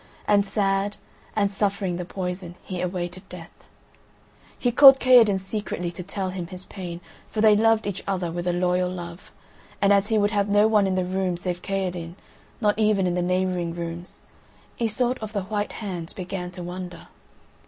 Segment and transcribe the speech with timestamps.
[0.27, 0.97] And sad,
[1.35, 3.51] and suffering the poison, he awaited death.
[4.57, 8.47] He called Kaherdin secretly to tell him his pain, for they loved each other with
[8.47, 9.31] a loyal love;
[9.79, 12.15] and as he would have no one in the room save Kaherdin,
[12.59, 14.17] nor even in the neighbouring rooms,
[14.79, 17.07] Iseult of the White Hands began to wonder.